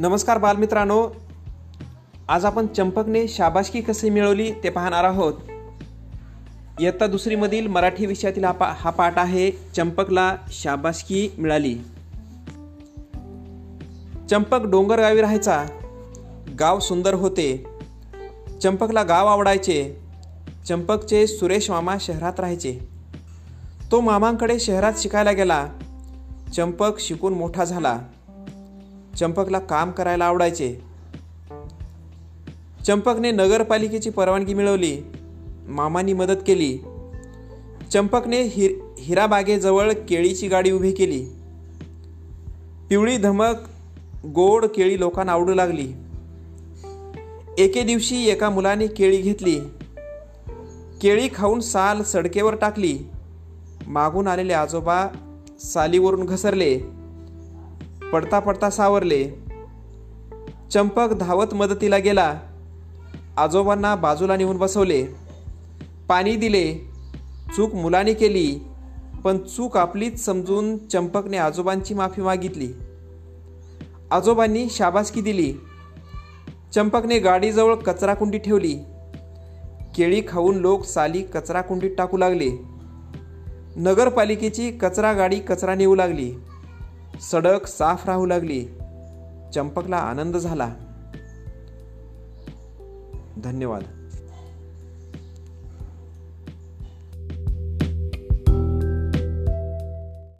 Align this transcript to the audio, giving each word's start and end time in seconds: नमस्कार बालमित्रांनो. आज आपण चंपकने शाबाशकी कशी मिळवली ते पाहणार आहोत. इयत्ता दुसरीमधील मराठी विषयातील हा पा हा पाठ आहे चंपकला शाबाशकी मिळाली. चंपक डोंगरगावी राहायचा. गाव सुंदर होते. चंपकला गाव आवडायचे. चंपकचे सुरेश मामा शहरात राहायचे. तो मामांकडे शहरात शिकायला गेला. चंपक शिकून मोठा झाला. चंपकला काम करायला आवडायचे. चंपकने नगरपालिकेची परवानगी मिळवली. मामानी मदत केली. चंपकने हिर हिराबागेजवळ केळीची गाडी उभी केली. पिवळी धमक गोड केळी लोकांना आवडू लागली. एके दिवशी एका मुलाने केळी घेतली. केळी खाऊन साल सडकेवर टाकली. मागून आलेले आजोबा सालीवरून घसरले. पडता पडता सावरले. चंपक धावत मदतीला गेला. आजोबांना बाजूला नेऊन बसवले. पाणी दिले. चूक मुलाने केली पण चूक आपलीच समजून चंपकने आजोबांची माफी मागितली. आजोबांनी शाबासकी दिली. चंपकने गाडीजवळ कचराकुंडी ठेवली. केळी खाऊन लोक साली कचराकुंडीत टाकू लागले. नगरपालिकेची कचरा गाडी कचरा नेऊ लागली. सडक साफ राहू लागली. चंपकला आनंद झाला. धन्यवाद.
नमस्कार 0.00 0.38
बालमित्रांनो. 0.38 1.08
आज 2.28 2.44
आपण 2.44 2.66
चंपकने 2.66 3.28
शाबाशकी 3.28 3.80
कशी 3.80 4.10
मिळवली 4.10 4.52
ते 4.52 4.70
पाहणार 4.70 5.04
आहोत. 5.04 5.34
इयत्ता 6.80 7.06
दुसरीमधील 7.06 7.66
मराठी 7.66 8.06
विषयातील 8.06 8.44
हा 8.44 8.52
पा 8.52 8.74
हा 8.76 8.90
पाठ 8.90 9.18
आहे 9.18 9.50
चंपकला 9.50 10.36
शाबाशकी 10.48 11.30
मिळाली. 11.38 11.74
चंपक 14.30 14.60
डोंगरगावी 14.62 15.20
राहायचा. 15.20 15.64
गाव 16.60 16.78
सुंदर 16.78 17.14
होते. 17.14 17.66
चंपकला 18.62 19.02
गाव 19.02 19.26
आवडायचे. 19.26 20.00
चंपकचे 20.68 21.26
सुरेश 21.26 21.70
मामा 21.70 21.96
शहरात 22.00 22.40
राहायचे. 22.40 22.78
तो 23.92 24.00
मामांकडे 24.00 24.58
शहरात 24.58 24.92
शिकायला 24.96 25.32
गेला. 25.32 25.68
चंपक 26.56 26.98
शिकून 26.98 27.34
मोठा 27.34 27.64
झाला. 27.64 27.98
चंपकला 29.18 29.58
काम 29.58 29.90
करायला 29.90 30.24
आवडायचे. 30.24 30.76
चंपकने 32.86 33.30
नगरपालिकेची 33.30 34.10
परवानगी 34.10 34.54
मिळवली. 34.54 35.00
मामानी 35.68 36.12
मदत 36.12 36.36
केली. 36.46 36.78
चंपकने 37.92 38.42
हिर 38.42 38.72
हिराबागेजवळ 38.98 39.92
केळीची 39.92 40.48
गाडी 40.48 40.70
उभी 40.70 40.92
केली. 40.92 41.26
पिवळी 42.88 43.16
धमक 43.16 43.54
गोड 44.26 44.66
केळी 44.66 45.00
लोकांना 45.00 45.32
आवडू 45.32 45.54
लागली. 45.54 45.88
एके 47.58 47.82
दिवशी 47.82 48.28
एका 48.28 48.50
मुलाने 48.50 48.86
केळी 48.86 49.16
घेतली. 49.16 49.60
केळी 51.02 51.28
खाऊन 51.34 51.60
साल 51.60 52.02
सडकेवर 52.02 52.54
टाकली. 52.54 52.98
मागून 53.86 54.26
आलेले 54.26 54.52
आजोबा 54.52 55.06
सालीवरून 55.60 56.26
घसरले. 56.26 56.99
पडता 58.12 58.38
पडता 58.38 58.70
सावरले. 58.70 59.30
चंपक 60.72 61.12
धावत 61.20 61.54
मदतीला 61.54 61.98
गेला. 61.98 62.40
आजोबांना 63.36 63.94
बाजूला 63.94 64.36
नेऊन 64.36 64.56
बसवले. 64.56 65.06
पाणी 66.08 66.36
दिले. 66.36 66.90
चूक 67.56 67.74
मुलाने 67.74 68.14
केली 68.14 68.60
पण 69.24 69.38
चूक 69.38 69.76
आपलीच 69.76 70.24
समजून 70.24 70.86
चंपकने 70.88 71.36
आजोबांची 71.36 71.94
माफी 71.94 72.22
मागितली. 72.22 72.72
आजोबांनी 74.10 74.66
शाबासकी 74.70 75.20
दिली. 75.20 75.54
चंपकने 76.74 77.18
गाडीजवळ 77.18 77.74
कचराकुंडी 77.74 78.38
ठेवली. 78.38 78.74
केळी 79.96 80.22
खाऊन 80.28 80.56
लोक 80.56 80.84
साली 80.84 81.22
कचराकुंडीत 81.22 81.90
टाकू 81.98 82.16
लागले. 82.16 82.50
नगरपालिकेची 83.76 84.70
कचरा 84.70 85.12
गाडी 85.12 85.38
कचरा 85.38 85.74
नेऊ 85.74 85.94
लागली. 85.94 86.32
सडक 87.20 87.66
साफ 87.66 88.06
राहू 88.06 88.26
लागली. 88.26 88.64
चंपकला 89.54 89.96
आनंद 89.96 90.36
झाला. 90.36 90.74
धन्यवाद. 93.44 93.99